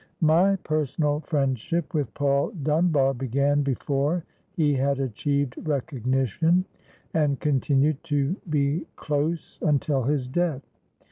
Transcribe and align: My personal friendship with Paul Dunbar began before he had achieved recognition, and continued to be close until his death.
My 0.23 0.55
personal 0.55 1.19
friendship 1.19 1.93
with 1.93 2.11
Paul 2.15 2.53
Dunbar 2.63 3.13
began 3.13 3.61
before 3.61 4.23
he 4.53 4.73
had 4.73 4.97
achieved 4.99 5.53
recognition, 5.61 6.65
and 7.13 7.39
continued 7.39 8.03
to 8.05 8.35
be 8.49 8.87
close 8.95 9.59
until 9.61 10.01
his 10.01 10.27
death. 10.27 10.63